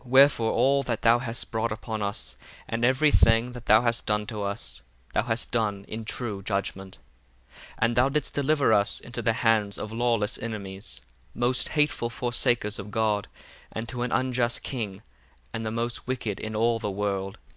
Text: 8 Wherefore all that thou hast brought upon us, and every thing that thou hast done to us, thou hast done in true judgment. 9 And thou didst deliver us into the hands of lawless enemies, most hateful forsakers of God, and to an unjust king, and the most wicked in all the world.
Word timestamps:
8 0.00 0.06
Wherefore 0.06 0.50
all 0.50 0.82
that 0.82 1.02
thou 1.02 1.20
hast 1.20 1.52
brought 1.52 1.70
upon 1.70 2.02
us, 2.02 2.34
and 2.66 2.84
every 2.84 3.12
thing 3.12 3.52
that 3.52 3.66
thou 3.66 3.82
hast 3.82 4.06
done 4.06 4.26
to 4.26 4.42
us, 4.42 4.82
thou 5.12 5.22
hast 5.22 5.52
done 5.52 5.84
in 5.86 6.04
true 6.04 6.42
judgment. 6.42 6.98
9 7.46 7.52
And 7.78 7.94
thou 7.96 8.08
didst 8.08 8.34
deliver 8.34 8.72
us 8.72 8.98
into 8.98 9.22
the 9.22 9.34
hands 9.34 9.78
of 9.78 9.92
lawless 9.92 10.36
enemies, 10.36 11.00
most 11.32 11.68
hateful 11.68 12.10
forsakers 12.10 12.80
of 12.80 12.90
God, 12.90 13.28
and 13.70 13.88
to 13.88 14.02
an 14.02 14.10
unjust 14.10 14.64
king, 14.64 15.00
and 15.52 15.64
the 15.64 15.70
most 15.70 16.08
wicked 16.08 16.40
in 16.40 16.56
all 16.56 16.80
the 16.80 16.90
world. 16.90 17.38